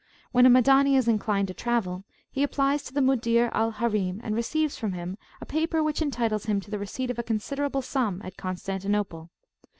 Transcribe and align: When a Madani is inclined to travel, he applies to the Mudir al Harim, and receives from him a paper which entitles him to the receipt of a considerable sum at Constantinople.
When 0.31 0.47
a 0.47 0.49
Madani 0.49 0.95
is 0.97 1.07
inclined 1.07 1.47
to 1.49 1.53
travel, 1.53 2.05
he 2.31 2.41
applies 2.41 2.81
to 2.85 2.91
the 2.91 3.01
Mudir 3.01 3.51
al 3.53 3.69
Harim, 3.69 4.19
and 4.23 4.33
receives 4.35 4.75
from 4.75 4.93
him 4.93 5.15
a 5.39 5.45
paper 5.45 5.83
which 5.83 6.01
entitles 6.01 6.45
him 6.45 6.59
to 6.61 6.71
the 6.71 6.79
receipt 6.79 7.11
of 7.11 7.19
a 7.19 7.23
considerable 7.23 7.83
sum 7.83 8.19
at 8.23 8.35
Constantinople. 8.35 9.29